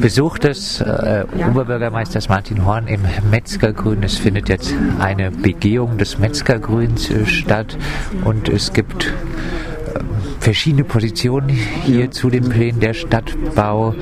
Besuch 0.00 0.38
des 0.38 0.80
äh, 0.80 1.24
Oberbürgermeisters 1.48 2.28
Martin 2.28 2.64
Horn 2.66 2.88
im 2.88 3.02
Metzgergrün. 3.30 4.02
Es 4.02 4.18
findet 4.18 4.48
jetzt 4.48 4.74
eine 4.98 5.30
Begehung 5.30 5.98
des 5.98 6.18
Metzgergrüns 6.18 7.10
äh, 7.10 7.24
statt 7.26 7.78
und 8.24 8.48
es 8.48 8.72
gibt 8.72 9.04
äh, 9.04 10.00
verschiedene 10.40 10.82
Positionen 10.82 11.48
hier 11.48 12.10
zu 12.10 12.28
den 12.28 12.48
Plänen 12.48 12.80
der 12.80 12.92
Stadtbau. 12.92 13.94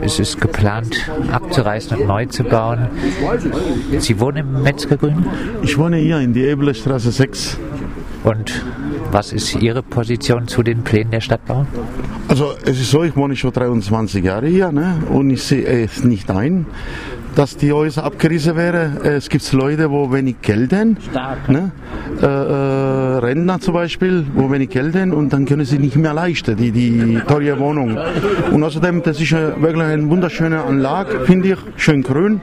Es 0.00 0.18
ist 0.18 0.40
geplant 0.40 1.10
abzureißen 1.30 1.98
und 1.98 2.06
neu 2.06 2.24
zu 2.24 2.44
bauen. 2.44 2.88
Sie 3.98 4.18
wohnen 4.20 4.38
im 4.38 4.62
Metzgergrün? 4.62 5.26
Ich 5.62 5.76
wohne 5.76 5.98
hier 5.98 6.20
in 6.20 6.32
die 6.32 6.44
Ebelestraße 6.44 7.12
6. 7.12 7.58
Und 8.24 8.64
was 9.14 9.32
ist 9.32 9.54
Ihre 9.54 9.84
Position 9.84 10.48
zu 10.48 10.64
den 10.64 10.82
Plänen 10.82 11.12
der 11.12 11.20
Stadtbau? 11.20 11.66
Also 12.26 12.54
es 12.64 12.80
ist 12.80 12.90
so, 12.90 13.04
ich 13.04 13.14
wohne 13.14 13.36
schon 13.36 13.52
23 13.52 14.24
Jahre 14.24 14.48
hier 14.48 14.72
ne? 14.72 15.04
und 15.08 15.30
ich 15.30 15.44
sehe 15.44 15.64
es 15.64 16.02
nicht 16.02 16.32
ein, 16.32 16.66
dass 17.36 17.56
die 17.56 17.72
Häuser 17.72 18.02
abgerissen 18.02 18.56
wären. 18.56 18.98
Es 19.02 19.28
gibt 19.28 19.52
Leute, 19.52 19.88
wo 19.88 20.12
wenig 20.12 20.42
Geld 20.42 20.72
haben, 20.72 20.96
ne? 21.46 21.70
äh, 22.20 22.26
äh, 22.26 23.18
Rentner 23.18 23.60
zum 23.60 23.74
Beispiel, 23.74 24.26
wo 24.34 24.50
wenig 24.50 24.70
Geld 24.70 24.96
haben 24.96 25.12
und 25.12 25.32
dann 25.32 25.44
können 25.44 25.64
sie 25.64 25.78
nicht 25.78 25.96
mehr 25.96 26.12
leisten, 26.12 26.56
die, 26.56 26.72
die 26.72 27.20
teure 27.26 27.58
Wohnung. 27.60 27.96
Und 28.50 28.62
außerdem, 28.64 29.02
das 29.04 29.20
ist 29.20 29.30
wirklich 29.30 29.82
eine 29.82 30.10
wunderschöne 30.10 30.62
Anlage, 30.62 31.20
finde 31.24 31.52
ich, 31.52 31.58
schön 31.76 32.02
grün. 32.02 32.40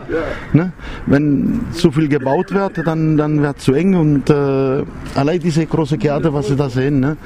Ne? 0.53 0.71
Wenn 1.05 1.61
zu 1.73 1.91
viel 1.91 2.07
gebaut 2.07 2.53
wird, 2.53 2.85
dann, 2.85 3.17
dann 3.17 3.41
wird 3.41 3.57
es 3.57 3.65
zu 3.65 3.73
eng 3.73 3.95
und 3.95 4.29
äh, 4.29 4.70
allein 5.15 5.39
diese 5.39 5.65
große 5.65 5.97
Gärte, 5.97 6.33
was 6.33 6.47
Sie 6.47 6.55
da 6.55 6.69
sehen, 6.69 6.99
ne? 6.99 7.17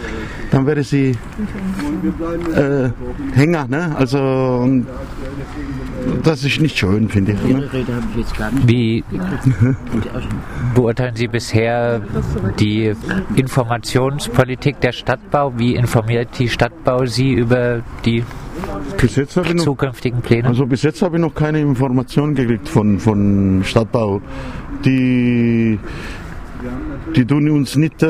dann 0.51 0.65
wäre 0.65 0.83
sie 0.83 1.11
äh, 2.55 2.89
Hänger. 3.33 3.67
Ne? 3.67 3.95
Also, 3.97 4.19
und 4.19 4.87
das 6.23 6.43
ist 6.43 6.61
nicht 6.61 6.77
schön, 6.77 7.09
finde 7.09 7.33
ich. 7.33 7.43
Ne? 7.43 7.69
Wie 8.65 9.03
beurteilen 10.75 11.15
Sie 11.15 11.27
bisher 11.27 12.01
die 12.59 12.93
Informationspolitik 13.35 14.79
der 14.79 14.91
Stadtbau? 14.91 15.53
Wie 15.57 15.75
informiert 15.75 16.29
die 16.39 16.47
Stadtbau 16.47 17.05
Sie 17.05 17.33
über 17.33 17.81
die 18.05 18.23
noch, 19.01 19.55
zukünftigen 19.57 20.21
Pläne? 20.21 20.47
Also 20.47 20.65
bis 20.65 20.83
jetzt 20.83 21.01
habe 21.01 21.17
ich 21.17 21.21
noch 21.21 21.33
keine 21.33 21.59
Informationen 21.59 22.35
gekriegt 22.35 22.69
von, 22.69 22.99
von 22.99 23.61
Stadtbau. 23.65 24.21
Die 24.85 25.79
die 27.15 27.25
tun 27.25 27.49
uns 27.49 27.75
nicht, 27.75 28.03
äh, 28.03 28.07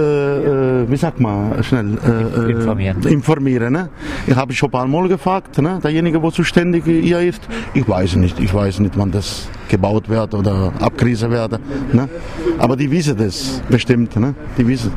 äh 0.83 0.89
wie 0.89 0.97
sagt 0.97 1.19
man, 1.19 1.63
schnell 1.63 1.97
äh, 1.97 2.49
äh, 2.49 2.51
informieren. 2.51 3.03
informieren 3.03 3.73
ne? 3.73 3.89
Ich 4.27 4.35
habe 4.35 4.53
schon 4.53 4.69
ein 4.69 4.71
paar 4.71 4.87
Mal 4.87 5.07
gefragt, 5.07 5.61
ne? 5.61 5.79
derjenige, 5.83 6.19
der 6.19 6.31
zuständig 6.31 6.83
hier 6.85 7.19
ist, 7.19 7.41
ich 7.73 7.87
weiß 7.87 8.15
nicht, 8.17 8.39
ich 8.39 8.53
weiß 8.53 8.79
nicht, 8.79 8.97
wann 8.97 9.11
das 9.11 9.47
gebaut 9.69 10.09
wird 10.09 10.33
oder 10.33 10.71
abgerissen 10.79 11.31
wird. 11.31 11.59
Ne? 11.93 12.09
Aber 12.57 12.75
die 12.75 12.89
wissen 12.89 13.17
das 13.17 13.61
bestimmt, 13.69 14.15
ne? 14.15 14.33
die 14.57 14.67
wissen. 14.67 14.91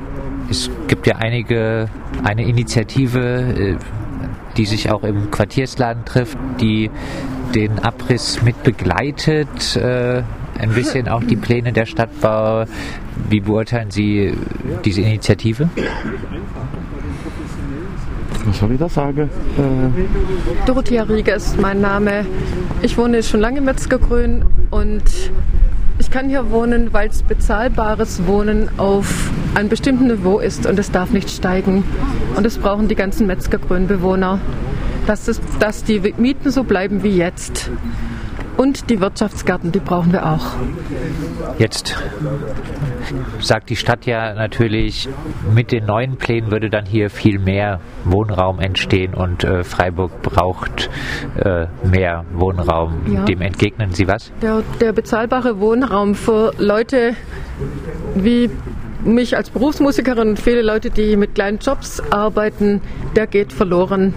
Es 0.51 0.71
gibt 0.87 1.07
ja 1.07 1.17
einige, 1.17 1.89
eine 2.25 2.45
Initiative, 2.47 3.19
äh, 3.21 3.77
die 4.57 4.65
sich 4.65 4.91
auch 4.91 5.05
im 5.05 5.31
Quartiersladen 5.31 6.05
trifft, 6.05 6.39
die 6.61 6.91
den 7.55 7.79
Abriss 7.79 8.43
mit 8.43 8.63
begleitet. 8.63 9.77
Äh, 9.77 10.23
ein 10.59 10.71
bisschen 10.71 11.09
auch 11.09 11.23
die 11.23 11.37
Pläne 11.37 11.73
der 11.73 11.87
Stadtbau. 11.87 12.65
Wie 13.29 13.41
beurteilen 13.41 13.91
Sie 13.91 14.35
diese 14.85 15.03
Initiative? 15.03 15.69
Was 18.45 18.59
soll 18.59 18.73
ich 18.73 18.79
da 18.79 18.89
sagen? 18.89 19.31
Äh 19.59 20.67
Dorothea 20.67 21.03
Rieger 21.03 21.37
ist 21.37 21.61
mein 21.61 21.81
Name. 21.81 22.25
Ich 22.83 22.97
wohne 22.97 23.23
schon 23.23 23.41
lange 23.41 23.59
im 23.59 23.65
Metzgergrün 23.65 24.45
und 24.71 25.03
ich 25.99 26.11
kann 26.11 26.29
hier 26.29 26.51
wohnen, 26.51 26.93
weil 26.93 27.09
es 27.09 27.23
bezahlbares 27.23 28.27
Wohnen 28.27 28.69
auf 28.79 29.31
einem 29.55 29.69
bestimmten 29.69 30.07
Niveau 30.07 30.39
ist 30.39 30.67
und 30.67 30.79
es 30.79 30.91
darf 30.91 31.11
nicht 31.11 31.29
steigen. 31.29 31.85
Und 32.37 32.47
das 32.47 32.59
brauchen 32.59 32.89
die 32.89 32.95
ganzen 32.95 33.27
Metzgergrünbewohner, 33.27 34.39
dass, 35.07 35.41
dass 35.59 35.85
die 35.85 36.15
Mieten 36.17 36.51
so 36.51 36.63
bleiben 36.63 37.03
wie 37.03 37.17
jetzt. 37.17 37.71
Und 38.59 38.91
die 38.91 39.01
Wirtschaftsgärten, 39.01 39.71
die 39.71 39.79
brauchen 39.79 40.13
wir 40.13 40.27
auch. 40.27 40.47
Jetzt 41.59 41.97
sagt 43.39 43.71
die 43.71 43.77
Stadt 43.77 44.05
ja 44.05 44.35
natürlich, 44.35 45.09
mit 45.55 45.71
den 45.71 45.87
neuen 45.87 46.17
Plänen 46.17 46.51
würde 46.51 46.69
dann 46.69 46.85
hier 46.85 47.09
viel 47.09 47.39
mehr 47.39 47.81
Wohnraum 48.05 48.59
entstehen 48.59 49.15
und 49.15 49.45
äh, 49.45 49.63
Freiburg 49.63 50.23
braucht 50.23 50.91
äh, 51.39 51.67
mehr 51.87 52.25
Wohnraum. 52.33 53.01
Ja. 53.07 53.25
Dem 53.27 53.43
entgegnen 53.43 53.93
Sie 53.93 54.09
was? 54.09 54.33
Der, 54.43 54.65
der 54.81 54.93
bezahlbare 54.93 55.61
Wohnraum 55.61 56.17
für 56.17 56.53
Leute 56.59 57.15
wie 58.17 58.51
mich 59.05 59.37
als 59.37 59.51
Berufsmusikerin 59.51 60.31
und 60.31 60.41
viele 60.41 60.63
Leute, 60.63 60.91
die 60.91 61.17
mit 61.17 61.37
kleinen 61.37 61.59
Jobs 61.59 62.03
arbeiten, 62.11 62.81
der 63.15 63.29
geht 63.29 63.53
verloren 63.53 64.15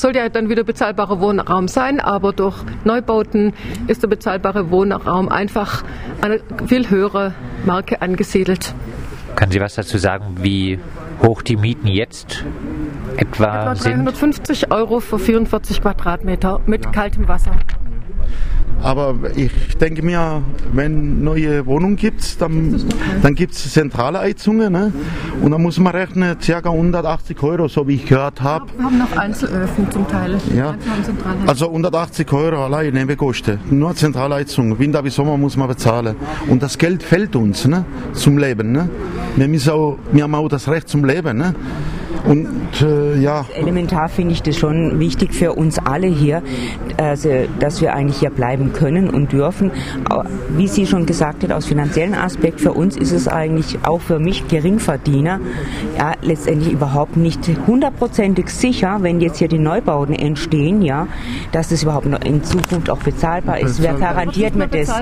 soll 0.00 0.16
ja 0.16 0.28
dann 0.28 0.48
wieder 0.48 0.64
bezahlbarer 0.64 1.20
Wohnraum 1.20 1.68
sein, 1.68 2.00
aber 2.00 2.32
durch 2.32 2.56
Neubauten 2.84 3.52
ist 3.86 4.02
der 4.02 4.08
bezahlbare 4.08 4.70
Wohnraum 4.70 5.28
einfach 5.28 5.84
eine 6.20 6.40
viel 6.66 6.90
höhere 6.90 7.34
Marke 7.64 8.02
angesiedelt. 8.02 8.74
Können 9.36 9.52
Sie 9.52 9.60
was 9.60 9.74
dazu 9.74 9.98
sagen, 9.98 10.36
wie 10.40 10.78
hoch 11.22 11.42
die 11.42 11.56
Mieten 11.56 11.88
jetzt 11.88 12.44
etwa, 13.16 13.72
etwa 13.72 13.74
350 13.74 14.60
sind? 14.60 14.72
Euro 14.72 15.00
für 15.00 15.18
44 15.18 15.82
Quadratmeter 15.82 16.60
mit 16.66 16.92
kaltem 16.92 17.26
Wasser. 17.26 17.52
Aber 18.82 19.14
ich 19.34 19.50
denke 19.80 20.02
mir, 20.02 20.42
wenn 20.72 21.22
neue 21.22 21.64
Wohnungen 21.66 21.96
gibt, 21.96 22.40
dann, 22.40 22.84
dann 23.22 23.34
gibt 23.34 23.54
es 23.54 23.72
zentrale 23.72 24.20
Heizungen. 24.20 24.72
Ne? 24.72 24.92
Und 25.40 25.50
dann 25.50 25.62
muss 25.62 25.78
man 25.78 25.94
rechnen, 25.94 26.36
ca. 26.38 26.70
180 26.70 27.42
Euro, 27.42 27.68
so 27.68 27.86
wie 27.88 27.94
ich 27.94 28.06
gehört 28.06 28.42
habe. 28.42 28.66
Wir 28.76 28.84
haben 28.84 28.98
noch 28.98 29.16
Einzelöfen 29.16 29.90
zum 29.90 30.06
Teil. 30.06 30.38
Ja. 30.54 30.74
Also 31.46 31.66
180 31.66 32.30
Euro 32.32 32.64
allein 32.64 32.92
Nebenkosten. 32.92 33.58
Nur 33.70 33.94
Zentralheizung. 33.94 34.78
Winter 34.78 35.04
wie 35.04 35.10
Sommer 35.10 35.36
muss 35.36 35.56
man 35.56 35.68
bezahlen. 35.68 36.16
Und 36.48 36.62
das 36.62 36.78
Geld 36.78 37.02
fällt 37.02 37.36
uns 37.36 37.66
ne? 37.66 37.84
zum 38.12 38.38
Leben. 38.38 38.72
Ne? 38.72 38.88
Wir, 39.36 39.48
müssen 39.48 39.70
auch, 39.70 39.98
wir 40.12 40.24
haben 40.24 40.34
auch 40.34 40.48
das 40.48 40.68
Recht 40.68 40.88
zum 40.88 41.04
Leben. 41.04 41.38
Ne? 41.38 41.54
Und 42.24 42.80
äh, 42.80 43.18
ja. 43.18 43.44
Elementar 43.54 44.08
finde 44.08 44.32
ich 44.32 44.42
das 44.42 44.56
schon 44.56 44.98
wichtig 44.98 45.34
für 45.34 45.52
uns 45.52 45.78
alle 45.78 46.06
hier, 46.06 46.42
also, 46.96 47.28
dass 47.58 47.80
wir 47.80 47.94
eigentlich 47.94 48.18
hier 48.18 48.30
bleiben 48.30 48.72
können 48.72 49.10
und 49.10 49.32
dürfen. 49.32 49.70
Wie 50.56 50.68
sie 50.68 50.86
schon 50.86 51.06
gesagt 51.06 51.42
hat, 51.42 51.52
aus 51.52 51.66
finanziellen 51.66 52.14
Aspekt 52.14 52.60
für 52.60 52.72
uns 52.72 52.96
ist 52.96 53.12
es 53.12 53.28
eigentlich 53.28 53.78
auch 53.84 54.00
für 54.00 54.18
mich 54.18 54.48
Geringverdiener 54.48 55.40
ja 55.98 56.12
letztendlich 56.22 56.72
überhaupt 56.72 57.16
nicht 57.16 57.40
hundertprozentig 57.66 58.48
sicher, 58.48 58.98
wenn 59.00 59.20
jetzt 59.20 59.38
hier 59.38 59.48
die 59.48 59.58
Neubauten 59.58 60.14
entstehen, 60.14 60.82
ja, 60.82 61.06
dass 61.52 61.68
das 61.68 61.82
überhaupt 61.82 62.06
noch 62.06 62.20
in 62.22 62.42
Zukunft 62.42 62.88
auch 62.90 62.98
bezahlbar 62.98 63.60
ist. 63.60 63.82
Wer 63.82 63.94
garantiert 63.94 64.54
mir 64.54 64.68
das? 64.68 64.92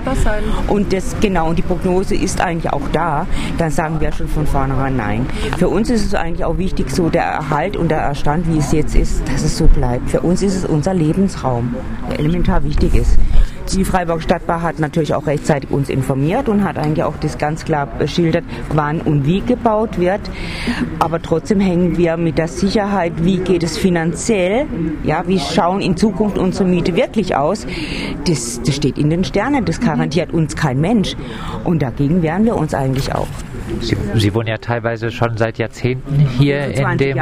Und 0.68 0.92
das 0.92 1.14
genau 1.20 1.50
und 1.50 1.58
die 1.58 1.62
Prognose 1.62 2.14
ist 2.14 2.40
eigentlich 2.40 2.72
auch 2.72 2.88
da. 2.92 3.26
Dann 3.58 3.70
sagen 3.70 4.00
wir 4.00 4.12
schon 4.12 4.28
von 4.28 4.46
vornherein 4.46 4.96
nein. 4.96 5.26
Für 5.58 5.68
uns 5.68 5.90
ist 5.90 6.04
es 6.04 6.14
eigentlich 6.14 6.44
auch 6.44 6.58
wichtig, 6.58 6.90
so 6.90 7.11
der 7.12 7.24
Erhalt 7.24 7.76
und 7.76 7.90
der 7.90 7.98
Erstand, 7.98 8.46
wie 8.48 8.58
es 8.58 8.72
jetzt 8.72 8.94
ist, 8.94 9.26
dass 9.28 9.42
es 9.42 9.56
so 9.56 9.66
bleibt. 9.66 10.10
Für 10.10 10.20
uns 10.20 10.42
ist 10.42 10.54
es 10.54 10.64
unser 10.64 10.94
Lebensraum, 10.94 11.74
der 12.10 12.18
elementar 12.18 12.64
wichtig 12.64 12.94
ist. 12.94 13.18
Die 13.70 13.84
Freiburg 13.84 14.22
Stadtbau 14.22 14.60
hat 14.60 14.78
natürlich 14.78 15.14
auch 15.14 15.26
rechtzeitig 15.26 15.70
uns 15.70 15.88
informiert 15.88 16.48
und 16.48 16.64
hat 16.64 16.76
eigentlich 16.76 17.04
auch 17.04 17.16
das 17.18 17.38
ganz 17.38 17.64
klar 17.64 17.86
beschildert, 17.86 18.44
wann 18.74 19.00
und 19.00 19.24
wie 19.26 19.40
gebaut 19.40 19.98
wird. 19.98 20.20
Aber 20.98 21.22
trotzdem 21.22 21.60
hängen 21.60 21.96
wir 21.96 22.16
mit 22.16 22.38
der 22.38 22.48
Sicherheit, 22.48 23.12
wie 23.24 23.38
geht 23.38 23.62
es 23.62 23.78
finanziell, 23.78 24.66
ja, 25.04 25.24
wie 25.26 25.38
schauen 25.38 25.80
in 25.80 25.96
Zukunft 25.96 26.38
unsere 26.38 26.68
Miete 26.68 26.96
wirklich 26.96 27.36
aus. 27.36 27.66
Das, 28.26 28.60
das 28.62 28.74
steht 28.74 28.98
in 28.98 29.10
den 29.10 29.24
Sternen, 29.24 29.64
das 29.64 29.80
garantiert 29.80 30.32
uns 30.32 30.56
kein 30.56 30.80
Mensch. 30.80 31.14
Und 31.64 31.82
dagegen 31.82 32.22
wehren 32.22 32.44
wir 32.44 32.56
uns 32.56 32.74
eigentlich 32.74 33.14
auch. 33.14 33.28
Sie, 33.80 33.96
Sie, 34.16 34.34
wohnen 34.34 34.48
ja 34.48 34.58
teilweise 34.58 35.10
schon 35.10 35.36
seit 35.36 35.58
Jahrzehnten 35.58 36.18
hier 36.38 36.66
in 36.66 36.98
dem. 36.98 37.16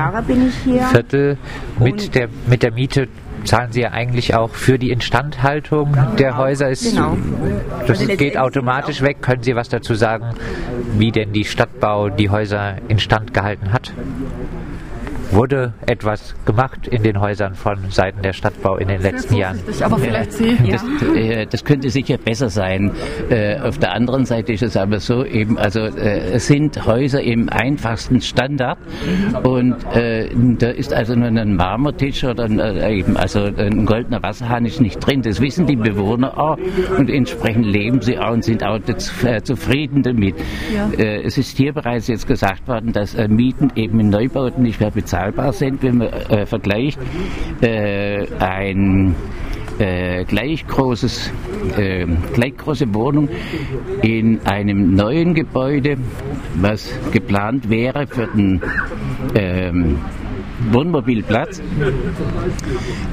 Viertel. 0.90 1.38
Mit 1.78 2.14
der, 2.14 2.28
mit 2.48 2.62
der 2.62 2.72
Miete 2.72 3.08
zahlen 3.44 3.72
Sie 3.72 3.80
ja 3.80 3.90
eigentlich 3.90 4.34
auch 4.34 4.50
für 4.50 4.78
die 4.78 4.90
Instandhaltung 4.90 5.96
der 6.18 6.36
Häuser. 6.36 6.70
Ist, 6.70 6.90
genau. 6.90 7.16
Das 7.86 8.06
geht 8.06 8.36
automatisch 8.36 9.02
weg. 9.02 9.22
Können 9.22 9.42
Sie 9.42 9.56
was 9.56 9.68
dazu 9.68 9.94
sagen, 9.94 10.34
wie 10.96 11.12
denn 11.12 11.32
die 11.32 11.44
Stadtbau 11.44 12.08
die 12.08 12.30
Häuser 12.30 12.76
instand 12.88 13.34
gehalten 13.34 13.72
hat? 13.72 13.92
Wurde 15.32 15.72
etwas 15.86 16.34
gemacht 16.44 16.88
in 16.88 17.02
den 17.02 17.20
Häusern 17.20 17.54
von 17.54 17.90
Seiten 17.90 18.22
der 18.22 18.32
Stadtbau 18.32 18.76
in 18.76 18.88
den 18.88 19.00
letzten 19.00 19.36
Jahren. 19.36 19.60
Aber 19.82 19.98
vielleicht 19.98 20.32
Sie. 20.32 20.56
Das, 20.70 20.84
äh, 21.14 21.46
das, 21.46 21.64
könnte 21.64 21.90
sicher 21.90 22.16
besser 22.18 22.48
sein. 22.48 22.92
Äh, 23.28 23.58
auf 23.60 23.78
der 23.78 23.92
anderen 23.92 24.24
Seite 24.24 24.52
ist 24.52 24.62
es 24.62 24.76
aber 24.76 24.98
so 24.98 25.24
eben, 25.24 25.58
also 25.58 25.80
äh, 25.80 26.32
es 26.32 26.46
sind 26.46 26.84
Häuser 26.86 27.22
im 27.22 27.48
einfachsten 27.48 28.20
Standard 28.20 28.78
und 29.42 29.76
da 29.84 30.68
ist 30.68 30.92
also 30.92 31.14
nur 31.14 31.28
ein 31.28 31.54
Marmortisch 31.56 32.24
oder 32.24 32.48
eben 32.88 33.16
also 33.16 33.40
ein 33.40 33.84
goldener 33.86 34.22
Wasserhahn 34.22 34.64
ist 34.64 34.80
nicht 34.80 34.98
drin. 35.04 35.22
Das 35.22 35.40
wissen 35.40 35.66
die 35.66 35.76
Bewohner 35.76 36.38
auch 36.38 36.58
und 36.96 37.10
entsprechend 37.10 37.66
leben 37.66 38.00
sie 38.00 38.18
auch 38.18 38.32
und 38.32 38.44
sind 38.44 38.64
auch 38.64 38.78
zufrieden 39.42 40.02
damit. 40.02 40.34
Ja. 40.74 40.90
Es 40.98 41.38
ist 41.38 41.56
hier 41.56 41.72
bereits 41.72 42.08
jetzt 42.08 42.26
gesagt 42.26 42.66
worden, 42.68 42.92
dass 42.92 43.16
Mieten 43.28 43.70
eben 43.76 44.00
in 44.00 44.10
Neubauten 44.10 44.62
nicht 44.62 44.80
mehr 44.80 44.90
bezahlbar 45.20 45.52
sind, 45.52 45.82
wenn 45.82 45.98
man 45.98 46.46
vergleicht 46.46 46.98
ein 48.38 49.14
äh, 49.80 50.24
gleich, 50.24 50.66
großes, 50.66 51.32
äh, 51.76 52.06
gleich 52.34 52.56
große 52.56 52.92
Wohnung 52.94 53.28
in 54.02 54.40
einem 54.44 54.94
neuen 54.94 55.34
Gebäude, 55.34 55.96
was 56.56 56.92
geplant 57.12 57.70
wäre 57.70 58.06
für 58.06 58.26
den 58.26 58.60
ähm, 59.34 59.98
Wohnmobilplatz. 60.70 61.60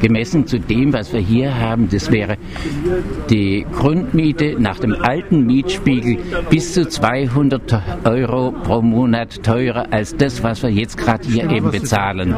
Gemessen 0.01 0.45
zu 0.45 0.59
dem, 0.59 0.93
was 0.93 1.13
wir 1.13 1.19
hier 1.19 1.59
haben, 1.59 1.89
das 1.89 2.11
wäre 2.11 2.37
die 3.29 3.65
Grundmiete 3.71 4.55
nach 4.59 4.79
dem 4.79 4.93
alten 4.93 5.45
Mietspiegel 5.45 6.17
bis 6.49 6.73
zu 6.73 6.87
200 6.87 7.81
Euro 8.05 8.51
pro 8.51 8.81
Monat 8.81 9.43
teurer 9.43 9.87
als 9.91 10.15
das, 10.15 10.43
was 10.43 10.63
wir 10.63 10.69
jetzt 10.69 10.97
gerade 10.97 11.27
hier 11.27 11.49
eben 11.49 11.71
bezahlen. 11.71 12.35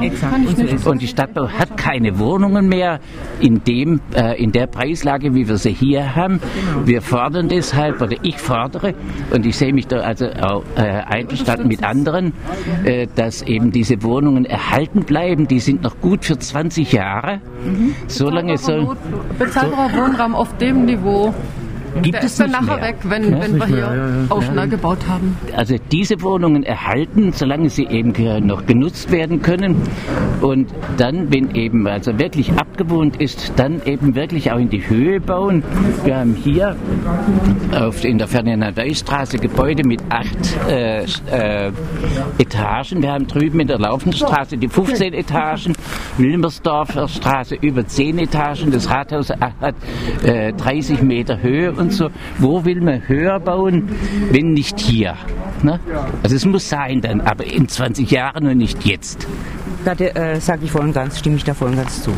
Und 0.85 1.01
die 1.01 1.07
Stadtbau 1.07 1.49
hat 1.49 1.77
keine 1.77 2.19
Wohnungen 2.19 2.67
mehr 2.67 2.99
in, 3.39 3.63
dem, 3.63 4.01
äh, 4.15 4.41
in 4.41 4.51
der 4.51 4.67
Preislage, 4.67 5.33
wie 5.33 5.47
wir 5.47 5.57
sie 5.57 5.73
hier 5.73 6.15
haben. 6.15 6.39
Wir 6.85 7.01
fordern 7.01 7.49
deshalb, 7.49 8.01
oder 8.01 8.15
ich 8.21 8.37
fordere, 8.37 8.93
und 9.31 9.45
ich 9.45 9.57
sehe 9.57 9.73
mich 9.73 9.87
da 9.87 9.97
also 9.97 10.27
auch 10.27 10.63
äh, 10.75 10.81
einverstanden 10.81 11.67
mit 11.67 11.83
anderen, 11.83 12.33
äh, 12.83 13.07
dass 13.15 13.41
eben 13.41 13.71
diese 13.71 14.01
Wohnungen 14.03 14.45
erhalten 14.45 14.98
erhalten 14.99 15.05
bleiben. 15.05 15.47
Die 15.47 15.59
sind 15.59 15.83
noch 15.83 15.99
gut 16.01 16.25
für 16.25 16.37
20 16.37 16.91
Jahre. 16.91 17.41
Mhm. 17.63 17.95
Solange 18.07 18.57
soll. 18.57 18.95
Bezahlbarer 19.37 19.93
Wohnraum 19.93 20.35
auf 20.35 20.57
dem 20.57 20.85
Niveau 20.85 21.33
Gibt 22.01 22.15
der 22.15 22.23
es 22.23 22.31
ist 22.31 22.39
dann 22.39 22.51
nachher 22.51 22.77
mehr. 22.77 22.87
weg, 22.89 22.95
wenn, 23.03 23.31
ja, 23.31 23.41
wenn 23.41 23.57
wir 23.57 23.65
hier 23.65 23.77
ja, 23.77 23.95
ja, 23.95 24.11
Aufschnall 24.29 24.67
gebaut 24.67 25.07
haben. 25.07 25.37
Also 25.55 25.75
diese 25.91 26.21
Wohnungen 26.21 26.63
erhalten, 26.63 27.31
solange 27.31 27.69
sie 27.69 27.85
eben 27.85 28.13
noch 28.45 28.65
genutzt 28.65 29.11
werden 29.11 29.41
können. 29.41 29.75
Und 30.41 30.73
dann, 30.97 31.31
wenn 31.33 31.55
eben 31.55 31.87
also 31.87 32.17
wirklich 32.17 32.51
abgewohnt 32.53 33.17
ist, 33.21 33.53
dann 33.57 33.81
eben 33.85 34.15
wirklich 34.15 34.51
auch 34.51 34.59
in 34.59 34.69
die 34.69 34.87
Höhe 34.87 35.19
bauen. 35.19 35.63
Wir 36.03 36.17
haben 36.17 36.35
hier 36.35 36.75
auf, 37.73 38.03
in 38.03 38.17
der 38.17 38.27
Ferdinand-Weiß-Straße 38.27 39.37
Gebäude 39.37 39.83
mit 39.85 40.01
acht 40.09 40.69
äh, 40.69 41.03
äh, 41.03 41.71
Etagen. 42.37 43.01
Wir 43.01 43.11
haben 43.11 43.27
drüben 43.27 43.59
in 43.59 43.67
der 43.67 43.79
Laufenstraße 43.79 44.57
die 44.57 44.67
15 44.67 45.13
Etagen, 45.13 45.73
Wilmersdorfer 46.17 47.07
Straße 47.07 47.55
über 47.61 47.85
10 47.85 48.19
Etagen. 48.19 48.71
Das 48.71 48.89
Rathaus 48.89 49.29
hat 49.29 49.75
äh, 50.23 50.53
30 50.53 51.01
Meter 51.01 51.41
Höhe 51.41 51.71
und 51.89 51.95
so. 51.95 52.09
Wo 52.37 52.63
will 52.65 52.81
man 52.81 53.07
höher 53.07 53.39
bauen, 53.39 53.89
wenn 54.31 54.53
nicht 54.53 54.79
hier? 54.79 55.15
Ne? 55.63 55.79
Also 56.23 56.35
es 56.35 56.45
muss 56.45 56.69
sein 56.69 57.01
dann, 57.01 57.21
aber 57.21 57.45
in 57.45 57.67
20 57.67 58.09
Jahren 58.09 58.47
und 58.47 58.57
nicht 58.57 58.85
jetzt. 58.85 59.27
Da 59.83 59.93
äh, 59.93 60.39
sage 60.39 60.65
ich 60.65 60.71
voll 60.71 60.81
und 60.81 60.93
ganz, 60.93 61.19
stimme 61.19 61.37
ich 61.37 61.43
da 61.43 61.53
voll 61.53 61.69
und 61.69 61.77
ganz 61.77 62.03
zu. 62.03 62.11